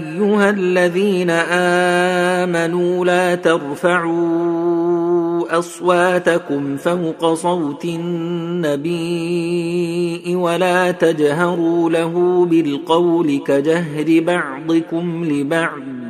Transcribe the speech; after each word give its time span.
أيها 0.00 0.50
الذين 0.50 1.30
آمنوا 2.40 3.04
لا 3.04 3.34
ترفعوا 3.34 4.50
أصواتكم 5.58 6.76
فوق 6.76 7.34
صوت 7.34 7.84
النبي 7.84 9.00
ولا 10.36 10.90
تجهروا 10.90 11.90
له 11.90 12.46
بالقول 12.46 13.40
كجهر 13.46 14.20
بعضكم 14.20 15.24
لبعض 15.24 16.09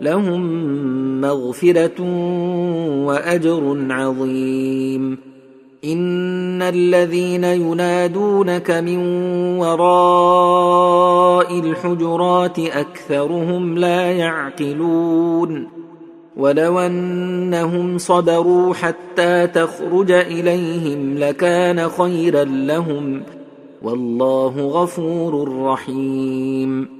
لهم 0.00 0.40
مغفرة 1.20 2.02
وأجر 3.06 3.86
عظيم. 3.90 5.18
إن 5.84 6.62
الذين 6.62 7.44
ينادونك 7.44 8.70
من 8.70 8.98
وراء 9.58 11.60
الحجرات 11.60 12.58
أكثرهم 12.58 13.78
لا 13.78 14.12
يعقلون. 14.12 15.68
ولو 16.36 16.78
أنهم 16.78 17.98
صبروا 17.98 18.74
حتى 18.74 19.46
تخرج 19.46 20.10
إليهم 20.10 21.18
لكان 21.18 21.88
خيرا 21.88 22.44
لهم. 22.44 23.22
والله 23.82 24.60
غفور 24.60 25.62
رحيم. 25.62 26.99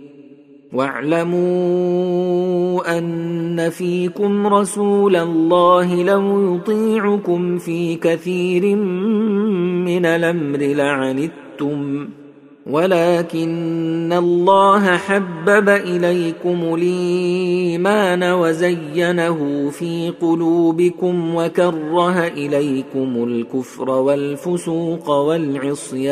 واعلموا 0.73 1.37
أن 2.97 3.69
فيكم 3.69 4.47
رسول 4.47 5.15
الله 5.15 6.03
لو 6.03 6.55
يطيعكم 6.55 7.57
في 7.57 7.95
كثير 7.95 8.75
من 9.85 10.05
الأمر 10.05 10.59
لعنتم. 10.59 12.07
ولكن 12.69 14.13
الله 14.17 14.97
حبب 14.97 15.69
إليكم 15.69 16.75
الإيمان 16.75 18.23
وزينه 18.23 19.69
في 19.69 20.13
قلوبكم 20.21 21.35
وكره 21.35 22.27
إليكم 22.27 23.23
الكفر 23.23 23.89
والفسوق 23.89 25.09
والعصيان. 25.09 26.11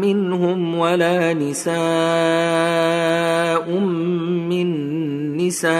منهم 0.00 0.74
ولا 0.74 1.34
نساء 1.34 1.74
من 4.48 4.90
نساء 5.36 5.70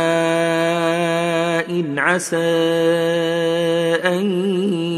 عسى 1.97 2.37
أن 4.05 4.25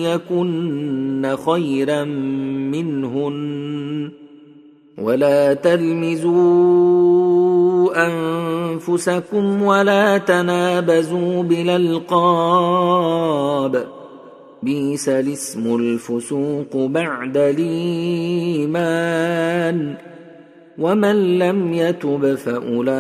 يكن 0.03 1.37
خيرا 1.47 2.05
منهن 2.75 4.11
ولا 4.99 5.55
تلمزوا 5.55 7.03
أنفسكم 8.07 9.63
ولا 9.63 10.19
تنابزوا 10.19 11.43
بالألقاب 11.43 12.03
بئس 14.63 15.09
الاسم 15.09 15.75
الفسوق 15.75 16.77
بعد 16.77 17.37
الايمان 17.37 18.75
ومن 20.79 21.39
لم 21.39 21.73
يتب 21.73 22.35
فاولئك 22.35 22.99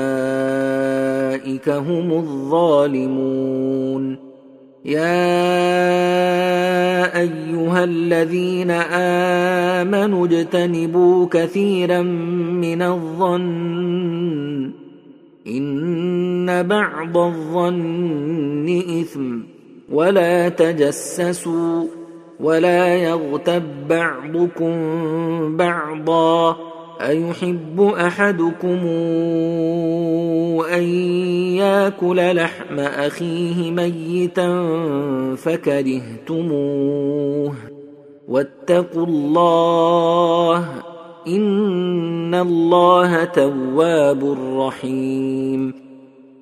هم 1.68 2.12
الظالمون 2.12 3.52
يا 4.84 5.22
ايها 7.20 7.84
الذين 7.84 8.70
امنوا 9.80 10.26
اجتنبوا 10.26 11.26
كثيرا 11.30 12.02
من 12.02 12.82
الظن 12.82 14.72
ان 15.46 16.62
بعض 16.62 17.16
الظن 17.16 18.82
اثم 19.00 19.38
ولا 19.90 20.48
تجسسوا 20.48 21.84
ولا 22.40 22.94
يغتب 22.96 23.88
بعضكم 23.88 24.76
بعضا 25.56 26.56
أيحب 27.00 27.80
أحدكم 27.80 28.78
أن 30.74 30.82
يأكل 31.56 32.36
لحم 32.36 32.80
أخيه 32.80 33.70
ميتا 33.70 34.48
فكرهتموه 36.26 37.54
واتقوا 38.28 39.06
الله 39.06 40.68
إن 41.26 42.34
الله 42.34 43.24
تواب 43.24 44.36
رحيم 44.58 45.81